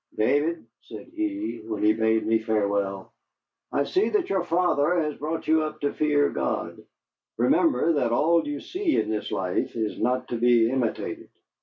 "David," 0.17 0.65
said 0.81 1.11
he, 1.15 1.61
when 1.63 1.83
he 1.83 1.93
bade 1.93 2.25
me 2.25 2.39
farewell, 2.39 3.13
"I 3.71 3.83
see 3.83 4.09
that 4.09 4.31
your 4.31 4.43
father 4.43 4.99
has 4.99 5.13
brought 5.15 5.47
you 5.47 5.61
up 5.61 5.79
to 5.81 5.93
fear 5.93 6.31
God. 6.31 6.81
Remember 7.37 7.93
that 7.93 8.11
all 8.11 8.47
you 8.47 8.61
see 8.61 8.99
in 8.99 9.11
this 9.11 9.31
life 9.31 9.75
is 9.75 9.99
not 10.01 10.27
to 10.29 10.37
be 10.39 10.71
imitated." 10.71 11.29